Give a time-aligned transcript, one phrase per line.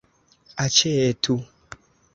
[0.63, 1.39] aĉetu